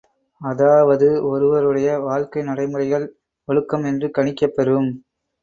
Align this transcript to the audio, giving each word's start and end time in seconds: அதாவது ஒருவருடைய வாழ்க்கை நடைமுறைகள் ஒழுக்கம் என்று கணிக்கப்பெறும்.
அதாவது 0.41 1.07
ஒருவருடைய 1.23 1.99
வாழ்க்கை 1.99 2.43
நடைமுறைகள் 2.43 3.05
ஒழுக்கம் 3.47 3.85
என்று 3.85 4.09
கணிக்கப்பெறும். 4.17 4.91